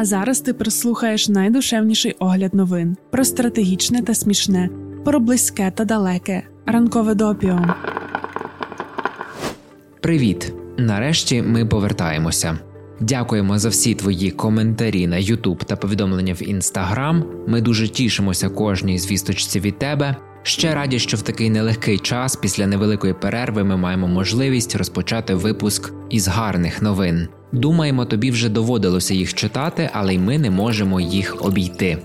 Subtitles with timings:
[0.00, 4.68] А зараз ти прослухаєш найдушевніший огляд новин про стратегічне та смішне,
[5.04, 6.42] про близьке та далеке.
[6.66, 7.74] Ранкове допіо.
[10.00, 10.52] Привіт!
[10.78, 12.58] Нарешті ми повертаємося.
[13.00, 17.22] Дякуємо за всі твої коментарі на YouTube та повідомлення в Instagram.
[17.46, 20.16] Ми дуже тішимося кожній звісточці від тебе.
[20.42, 25.92] Ще раді, що в такий нелегкий час після невеликої перерви ми маємо можливість розпочати випуск
[26.10, 27.28] із гарних новин.
[27.52, 31.98] Думаємо, тобі вже доводилося їх читати, але й ми не можемо їх обійти.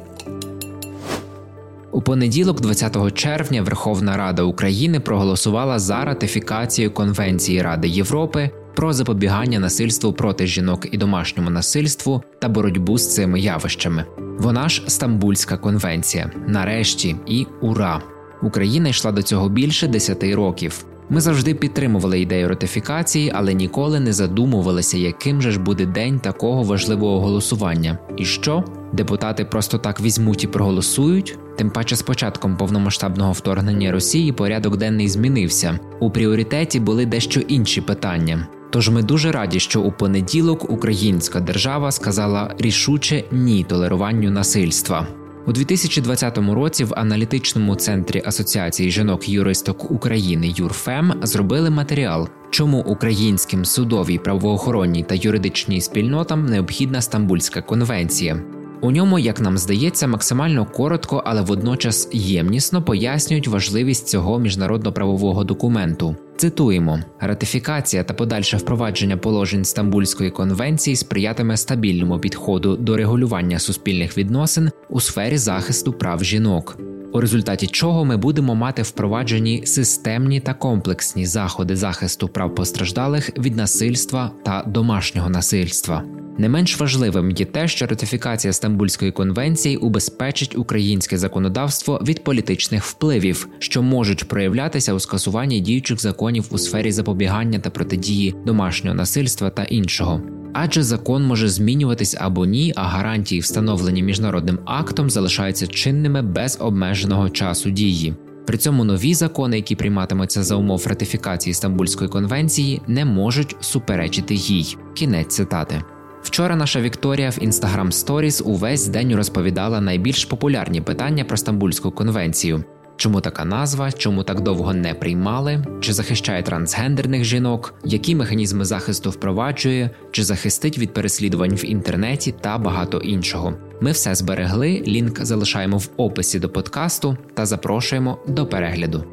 [1.92, 9.60] У понеділок, 20 червня, Верховна Рада України проголосувала за ратифікацію Конвенції Ради Європи про запобігання
[9.60, 14.06] насильству проти жінок і домашньому насильству та боротьбу з цими явищами.
[14.40, 16.32] Вона ж Стамбульська конвенція.
[16.48, 18.02] Нарешті і ура!
[18.42, 20.86] Україна йшла до цього більше 10 років.
[21.10, 26.64] Ми завжди підтримували ідею ратифікації, але ніколи не задумувалися, яким же ж буде день такого
[26.64, 27.98] важливого голосування.
[28.18, 31.38] І що депутати просто так візьмуть і проголосують?
[31.58, 35.80] Тим паче, з початком повномасштабного вторгнення Росії порядок денний змінився.
[36.00, 38.48] У пріоритеті були дещо інші питання.
[38.70, 45.08] Тож ми дуже раді, що у понеділок українська держава сказала рішуче ні толеруванню насильства.
[45.48, 54.18] У 2020 році в аналітичному центрі Асоціації жінок-юристок України ЮрФем зробили матеріал, чому українським судовій
[54.18, 58.55] правоохоронній та юридичній спільнотам необхідна Стамбульська конвенція.
[58.86, 66.16] У ньому, як нам здається, максимально коротко, але водночас ємнісно пояснюють важливість цього міжнародно-правового документу.
[66.38, 74.72] Цитуємо: ратифікація та подальше впровадження положень Стамбульської конвенції сприятиме стабільному підходу до регулювання суспільних відносин
[74.90, 76.78] у сфері захисту прав жінок.
[77.14, 83.56] У результаті чого ми будемо мати впроваджені системні та комплексні заходи захисту прав постраждалих від
[83.56, 86.04] насильства та домашнього насильства.
[86.38, 93.48] Не менш важливим є те, що ратифікація Стамбульської конвенції убезпечить українське законодавство від політичних впливів,
[93.60, 99.64] що можуть проявлятися у скасуванні діючих законів у сфері запобігання та протидії домашнього насильства та
[99.64, 100.22] іншого.
[100.54, 107.30] Адже закон може змінюватись або ні, а гарантії, встановлені міжнародним актом, залишаються чинними без обмеженого
[107.30, 108.14] часу дії.
[108.48, 114.78] При цьому нові закони, які прийматимуться за умов ратифікації Стамбульської конвенції, не можуть суперечити їй.
[114.94, 115.82] Кінець цитати.
[116.26, 122.64] Вчора наша Вікторія в Instagram Stories увесь день розповідала найбільш популярні питання про Стамбульську конвенцію.
[122.98, 129.10] Чому така назва, чому так довго не приймали, чи захищає трансгендерних жінок, які механізми захисту
[129.10, 133.54] впроваджує, чи захистить від переслідувань в інтернеті та багато іншого.
[133.82, 134.84] Ми все зберегли.
[134.88, 139.04] Лінк залишаємо в описі до подкасту та запрошуємо до перегляду.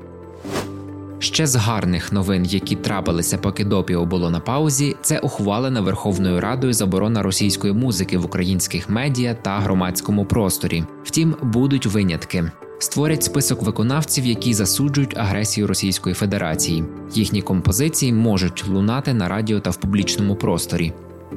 [1.23, 6.73] Ще з гарних новин, які трапилися, поки допіо було на паузі, це ухвалена Верховною Радою
[6.73, 10.85] заборона російської музики в українських медіа та громадському просторі.
[11.05, 12.51] Втім, будуть винятки.
[12.79, 16.85] Створять список виконавців, які засуджують агресію Російської Федерації.
[17.15, 20.93] Їхні композиції можуть лунати на радіо та в публічному просторі.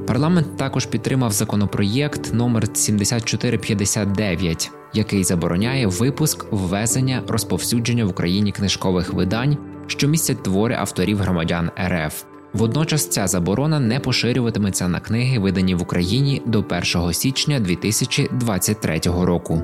[0.08, 9.58] Парламент також підтримав законопроєкт номер 7459, який забороняє випуск, ввезення, розповсюдження в Україні книжкових видань,
[9.88, 12.24] що містять твори авторів громадян РФ.
[12.54, 16.60] Водночас ця заборона не поширюватиметься на книги, видані в Україні до
[16.96, 19.64] 1 січня 2023 року.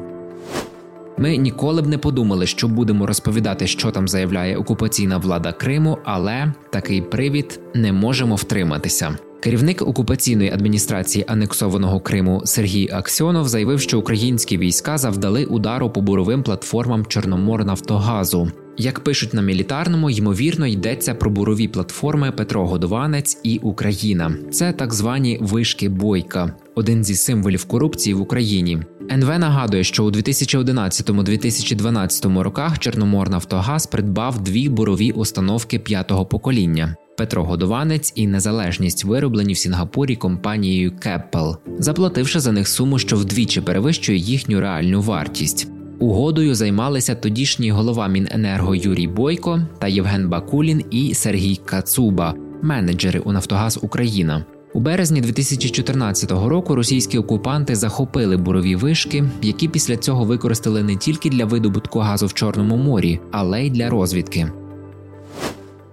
[1.18, 6.54] Ми ніколи б не подумали, що будемо розповідати, що там заявляє окупаційна влада Криму, але
[6.70, 9.18] такий привід не можемо втриматися.
[9.40, 16.44] Керівник окупаційної адміністрації анексованого Криму Сергій Аксьонов заявив, що українські війська завдали удару по буровим
[16.44, 18.52] платформам Чорноморнафтогазу.
[18.81, 24.34] Як пишуть на мілітарному, ймовірно йдеться про бурові платформи Петро Годованець і Україна.
[24.52, 28.80] Це так звані вишки бойка, один зі символів корупції в Україні.
[29.12, 36.96] НВ нагадує, що у 2011-2012 роках Чорноморнафтогаз придбав дві бурові установки п'ятого покоління.
[37.18, 43.62] Петро Годованець і незалежність вироблені в Сінгапурі компанією Keppel, заплативши за них суму, що вдвічі
[43.62, 45.68] перевищує їхню реальну вартість.
[46.01, 53.31] Угодою займалися тодішній голова Міненерго Юрій Бойко та Євген Бакулін і Сергій Кацуба, менеджери у
[53.31, 54.45] Нафтогаз Україна.
[54.74, 61.30] У березні 2014 року російські окупанти захопили бурові вишки, які після цього використали не тільки
[61.30, 64.51] для видобутку газу в Чорному морі, але й для розвідки.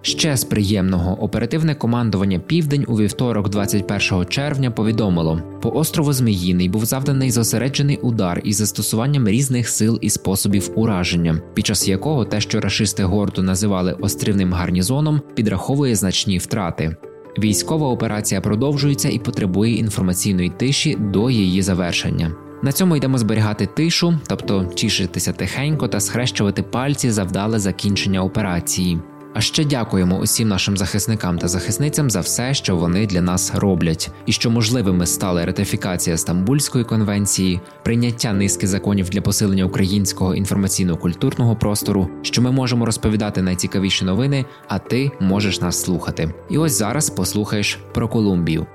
[0.09, 6.85] Ще з приємного оперативне командування Південь у вівторок, 21 червня, повідомило: по острову Зміїний був
[6.85, 12.61] завданий зосереджений удар із застосуванням різних сил і способів ураження, під час якого те, що
[12.61, 16.97] рашисти горду називали острівним гарнізоном, підраховує значні втрати.
[17.39, 22.33] Військова операція продовжується і потребує інформаційної тиші до її завершення.
[22.63, 28.99] На цьому йдемо зберігати тишу, тобто тішитися тихенько та схрещувати пальці завдале закінчення операції.
[29.35, 34.11] А ще дякуємо усім нашим захисникам та захисницям за все, що вони для нас роблять,
[34.27, 42.09] і що можливими стали ратифікація Стамбульської конвенції, прийняття низки законів для посилення українського інформаційно-культурного простору,
[42.23, 46.35] що ми можемо розповідати найцікавіші новини, а ти можеш нас слухати.
[46.51, 48.67] І ось зараз послухаєш про Колумбію.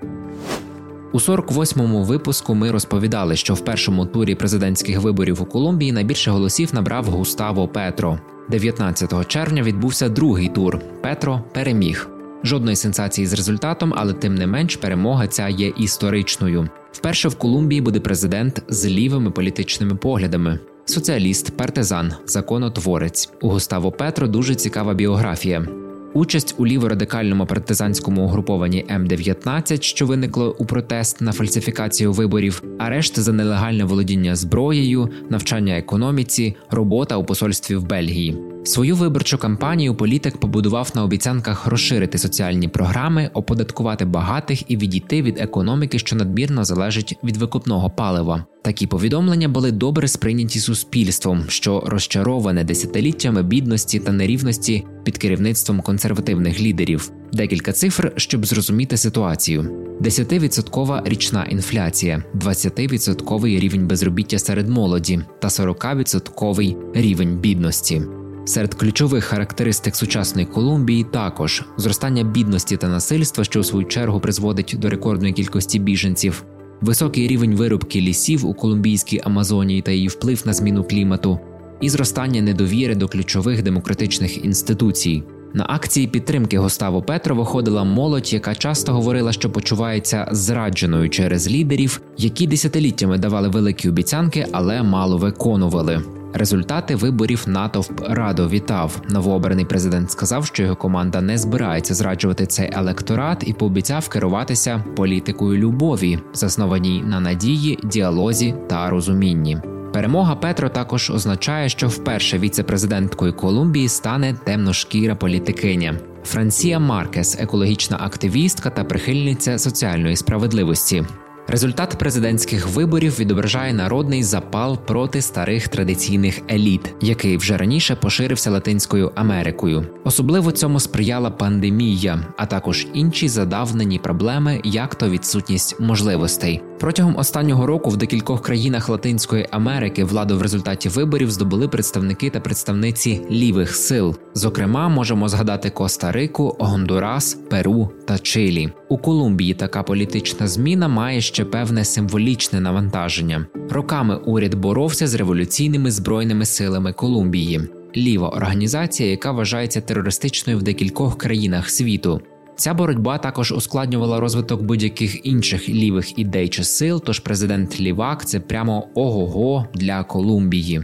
[1.13, 6.69] У 48-му випуску ми розповідали, що в першому турі президентських виборів у Колумбії найбільше голосів
[6.73, 8.19] набрав Густаво Петро.
[8.49, 10.79] 19 червня відбувся другий тур.
[11.01, 12.09] Петро переміг.
[12.43, 16.69] Жодної сенсації з результатом, але тим не менш перемога ця є історичною.
[16.91, 20.59] Вперше в Колумбії буде президент з лівими політичними поглядами.
[20.85, 23.29] Соціаліст, партизан, законотворець.
[23.41, 25.82] У Густаво Петро дуже цікава біографія.
[26.13, 33.33] Участь у ліворадикальному партизанському угрупованні М19, що виникло у протест на фальсифікацію виборів, арешт за
[33.33, 38.37] нелегальне володіння зброєю, навчання економіці, робота у посольстві в Бельгії.
[38.63, 45.37] Свою виборчу кампанію політик побудував на обіцянках розширити соціальні програми, оподаткувати багатих і відійти від
[45.37, 48.45] економіки, що надмірно залежить від викупного палива.
[48.63, 56.61] Такі повідомлення були добре сприйняті суспільством, що розчароване десятиліттями бідності та нерівності під керівництвом консервативних
[56.61, 57.11] лідерів.
[57.33, 59.61] Декілька цифр, щоб зрозуміти ситуацію:
[60.01, 68.01] 10% річна інфляція, 20% рівень безробіття серед молоді та 40% рівень бідності.
[68.45, 74.75] Серед ключових характеристик сучасної Колумбії також зростання бідності та насильства, що у свою чергу призводить
[74.79, 76.43] до рекордної кількості біженців,
[76.83, 81.39] високий рівень вирубки лісів у Колумбійській Амазонії та її вплив на зміну клімату,
[81.81, 85.23] і зростання недовіри до ключових демократичних інституцій.
[85.53, 92.01] На акції підтримки Густаво Петро виходила молодь, яка часто говорила, що почувається зрадженою через лідерів,
[92.17, 96.01] які десятиліттями давали великі обіцянки, але мало виконували.
[96.33, 99.01] Результати виборів натовп радо вітав.
[99.09, 105.59] Новообраний президент сказав, що його команда не збирається зраджувати цей електорат і пообіцяв керуватися політикою
[105.59, 109.57] любові, заснованій на надії, діалозі та розумінні.
[109.93, 115.95] Перемога Петро також означає, що вперше віце-президенткою Колумбії стане темношкіра політикиня.
[116.25, 121.05] Франсія Маркес, екологічна активістка та прихильниця соціальної справедливості.
[121.47, 129.11] Результат президентських виборів відображає народний запал проти старих традиційних еліт, який вже раніше поширився Латинською
[129.15, 129.87] Америкою.
[130.03, 136.61] Особливо цьому сприяла пандемія, а також інші задавнені проблеми, як то відсутність можливостей.
[136.79, 142.39] Протягом останнього року в декількох країнах Латинської Америки владу в результаті виборів здобули представники та
[142.39, 144.15] представниці лівих сил.
[144.33, 148.69] Зокрема, можемо згадати Коста-Рику, Гондурас, Перу та Чилі.
[148.89, 153.45] У Колумбії така політична зміна має ще певне символічне навантаження.
[153.69, 157.61] Роками уряд боровся з революційними збройними силами Колумбії.
[157.95, 162.21] Ліва організація, яка вважається терористичною в декількох країнах світу.
[162.55, 167.03] Ця боротьба також ускладнювала розвиток будь-яких інших лівих ідей чи сил.
[167.05, 170.81] Тож президент Лівак це прямо ого-го для Колумбії.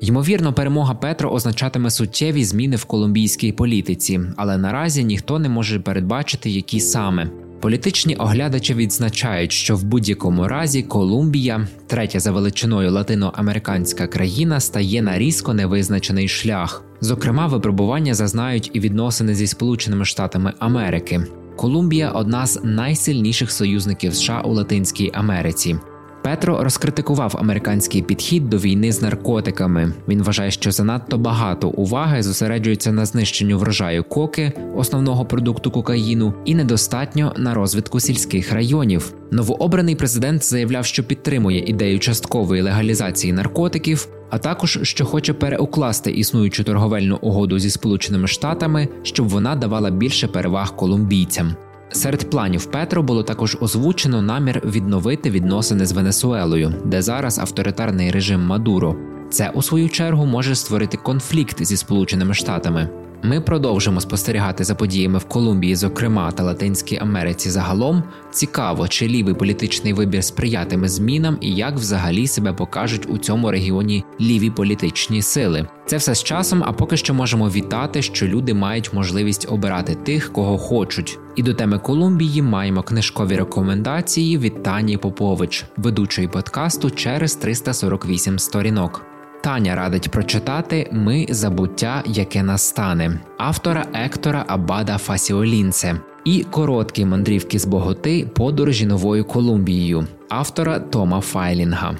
[0.00, 6.50] Ймовірно, перемога Петро означатиме суттєві зміни в колумбійській політиці, але наразі ніхто не може передбачити,
[6.50, 7.30] які саме.
[7.60, 15.18] Політичні оглядачі відзначають, що в будь-якому разі Колумбія, третя за величиною латиноамериканська країна, стає на
[15.18, 16.84] різко невизначений шлях.
[17.00, 21.26] Зокрема, випробування зазнають і відносини зі Сполученими Штатами Америки.
[21.56, 25.76] Колумбія одна з найсильніших союзників США у Латинській Америці.
[26.22, 29.92] Петро розкритикував американський підхід до війни з наркотиками.
[30.08, 36.54] Він вважає, що занадто багато уваги зосереджується на знищенню врожаю коки, основного продукту кокаїну, і
[36.54, 39.12] недостатньо на розвитку сільських районів.
[39.30, 46.64] Новообраний президент заявляв, що підтримує ідею часткової легалізації наркотиків, а також що хоче переукласти існуючу
[46.64, 51.56] торговельну угоду зі Сполученими Штатами, щоб вона давала більше переваг колумбійцям.
[51.92, 58.40] Серед планів Петро було також озвучено намір відновити відносини з Венесуелою, де зараз авторитарний режим
[58.40, 58.96] Мадуро.
[59.30, 62.88] Це у свою чергу може створити конфлікт зі Сполученими Штатами.
[63.22, 67.50] Ми продовжимо спостерігати за подіями в Колумбії, зокрема та Латинській Америці.
[67.50, 73.50] Загалом цікаво, чи лівий політичний вибір сприятиме змінам і як взагалі себе покажуть у цьому
[73.50, 75.66] регіоні ліві політичні сили.
[75.86, 80.32] Це все з часом, а поки що можемо вітати, що люди мають можливість обирати тих,
[80.32, 81.18] кого хочуть.
[81.36, 89.17] І до теми Колумбії маємо книжкові рекомендації від Тані Попович, ведучої подкасту через 348 сторінок.
[89.48, 96.00] Таня радить прочитати Ми забуття, яке настане автора Ектора Абада Фасіолінце.
[96.24, 101.96] і короткі мандрівки з Боготи подорожі новою Колумбією автора Тома Файлінга.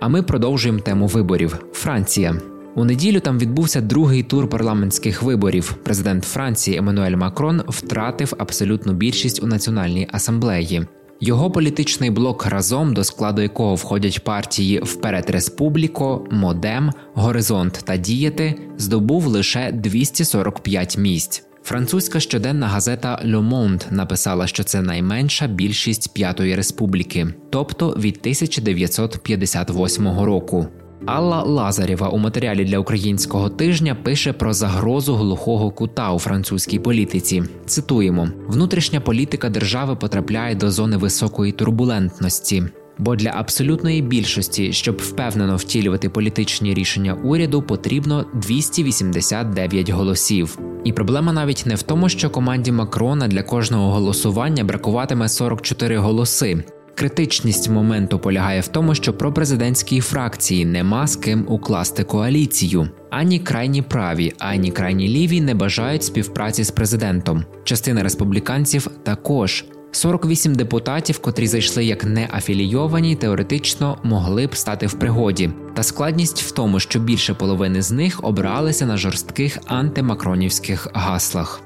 [0.00, 1.58] А ми продовжуємо тему виборів.
[1.72, 2.34] Франція.
[2.74, 5.76] У неділю там відбувся другий тур парламентських виборів.
[5.82, 10.86] Президент Франції Еммануель Макрон втратив абсолютну більшість у національній асамблеї.
[11.24, 18.54] Його політичний блок разом, до складу якого входять партії Вперед Республіко, Модем, Горизонт та Діяти,
[18.78, 21.44] здобув лише 245 місць.
[21.62, 30.08] Французька щоденна газета Le Monde написала, що це найменша більшість П'ятої республіки, тобто від 1958
[30.20, 30.66] року.
[31.06, 37.42] Алла Лазарєва у матеріалі для українського тижня пише про загрозу глухого кута у французькій політиці.
[37.66, 42.62] Цитуємо: внутрішня політика держави потрапляє до зони високої турбулентності.
[42.98, 50.58] Бо для абсолютної більшості, щоб впевнено втілювати політичні рішення уряду, потрібно 289 голосів.
[50.84, 56.64] І проблема навіть не в тому, що команді Макрона для кожного голосування бракуватиме 44 голоси.
[56.94, 62.88] Критичність моменту полягає в тому, що про президентській фракції нема з ким укласти коаліцію.
[63.10, 67.44] Ані крайні праві, ані крайні ліві не бажають співпраці з президентом.
[67.64, 69.64] Частина республіканців також.
[69.92, 75.50] 48 депутатів, котрі зайшли як неафілійовані, теоретично могли б стати в пригоді.
[75.74, 81.62] Та складність в тому, що більше половини з них обралися на жорстких антимакронівських гаслах.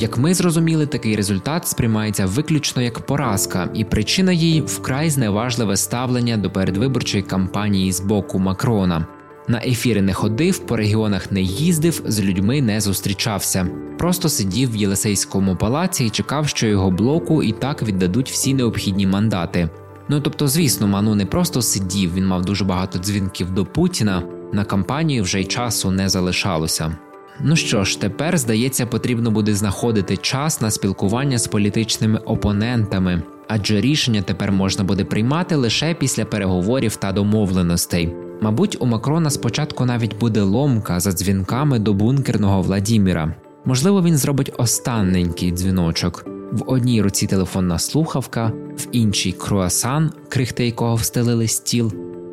[0.00, 6.36] Як ми зрозуміли, такий результат сприймається виключно як поразка, і причина її вкрай зневажливе ставлення
[6.36, 9.06] до передвиборчої кампанії з боку Макрона.
[9.48, 13.68] На ефіри не ходив, по регіонах не їздив, з людьми не зустрічався.
[13.98, 19.06] Просто сидів в Єлисейському палаці і чекав, що його блоку і так віддадуть всі необхідні
[19.06, 19.68] мандати.
[20.08, 24.22] Ну тобто, звісно, Ману не просто сидів, він мав дуже багато дзвінків до Путіна.
[24.52, 26.96] На кампанію вже й часу не залишалося.
[27.40, 33.80] Ну що ж, тепер здається, потрібно буде знаходити час на спілкування з політичними опонентами, адже
[33.80, 38.14] рішення тепер можна буде приймати лише після переговорів та домовленостей.
[38.40, 43.34] Мабуть, у Макрона спочатку навіть буде ломка за дзвінками до бункерного Владіміра.
[43.64, 46.24] Можливо, він зробить останненький дзвіночок.
[46.52, 51.92] В одній руці телефонна слухавка, в іншій круасан, крихти якого встелили стіл.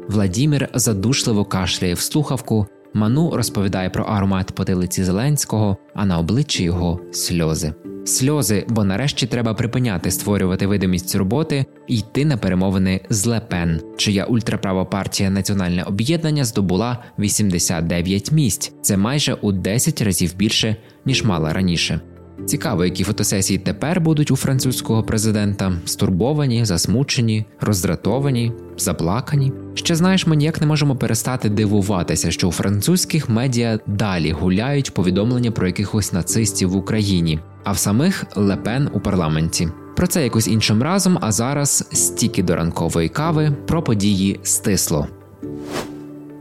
[0.10, 7.00] Владімір задушливо кашляє в слухавку, Ману розповідає про аромат потилиці Зеленського, а на обличчі його
[7.12, 7.74] сльози.
[8.06, 14.26] Сльози, бо нарешті треба припиняти створювати видимість роботи і йти на перемовини з Лепен, чия
[14.26, 18.74] ультраправа партія Національне об'єднання здобула 89 місць.
[18.82, 20.76] Це майже у 10 разів більше
[21.06, 22.00] ніж мала раніше.
[22.46, 29.54] Цікаво, які фотосесії тепер будуть у французького президента: стурбовані, засмучені, роздратовані, заплакані.
[29.74, 35.52] Ще знаєш, ми ніяк не можемо перестати дивуватися, що у французьких медіа далі гуляють повідомлення
[35.52, 39.70] про якихось нацистів в Україні, а в самих Лепен у парламенті.
[39.96, 45.08] Про це якось іншим разом, а зараз стіки до ранкової кави про події стисло.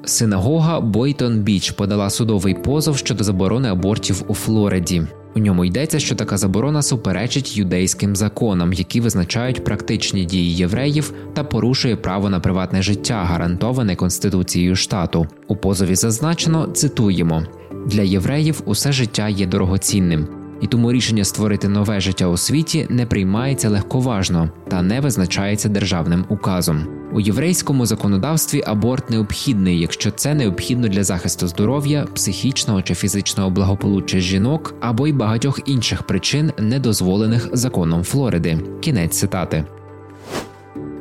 [0.04, 5.02] Синагога Бойтон Біч подала судовий позов щодо заборони абортів у Флориді.
[5.36, 11.44] У ньому йдеться, що така заборона суперечить юдейським законам, які визначають практичні дії євреїв та
[11.44, 15.26] порушує право на приватне життя, гарантоване конституцією штату.
[15.48, 17.42] У позові зазначено цитуємо:
[17.86, 20.28] для євреїв усе життя є дорогоцінним
[20.60, 26.24] і тому рішення створити нове життя у світі не приймається легковажно та не визначається державним
[26.28, 26.86] указом.
[27.12, 34.18] У єврейському законодавстві аборт необхідний, якщо це необхідно для захисту здоров'я, психічного чи фізичного благополуччя
[34.18, 38.58] жінок або й багатьох інших причин, недозволених законом Флориди.
[38.80, 39.64] Кінець цитати.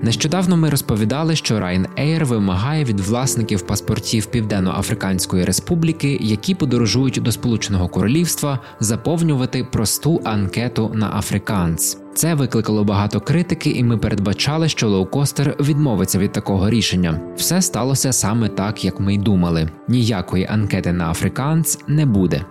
[0.04, 7.88] Нещодавно ми розповідали, що Ryanair вимагає від власників паспортів Південно-Африканської Республіки, які подорожують до Сполученого
[7.88, 11.98] Королівства, заповнювати просту анкету на африканс.
[12.14, 17.20] Це викликало багато критики, і ми передбачали, що лоукостер відмовиться від такого рішення.
[17.36, 19.70] Все сталося саме так, як ми й думали.
[19.88, 22.46] Ніякої анкети на африканс не буде.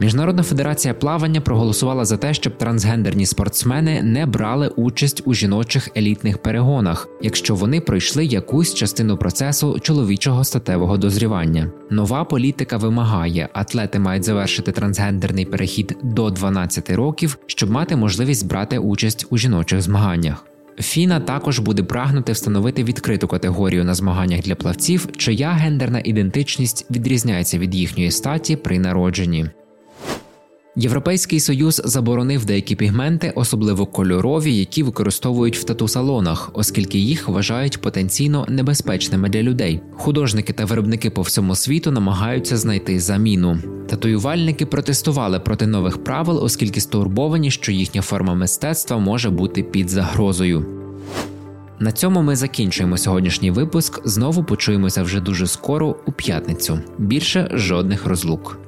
[0.00, 6.38] Міжнародна федерація плавання проголосувала за те, щоб трансгендерні спортсмени не брали участь у жіночих елітних
[6.38, 11.70] перегонах, якщо вони пройшли якусь частину процесу чоловічого статевого дозрівання.
[11.90, 18.78] Нова політика вимагає, атлети мають завершити трансгендерний перехід до 12 років, щоб мати можливість брати
[18.78, 20.44] участь у жіночих змаганнях.
[20.80, 27.58] Фіна також буде прагнути встановити відкриту категорію на змаганнях для плавців, чия гендерна ідентичність відрізняється
[27.58, 29.46] від їхньої статі при народженні.
[30.80, 38.46] Європейський союз заборонив деякі пігменти, особливо кольорові, які використовують в тату-салонах, оскільки їх вважають потенційно
[38.48, 39.80] небезпечними для людей.
[39.92, 43.58] Художники та виробники по всьому світу намагаються знайти заміну.
[43.88, 50.66] Татуювальники протестували проти нових правил, оскільки стурбовані, що їхня форма мистецтва може бути під загрозою.
[51.80, 54.00] На цьому ми закінчуємо сьогоднішній випуск.
[54.04, 56.80] Знову почуємося вже дуже скоро у п'ятницю.
[56.98, 58.67] Більше жодних розлук.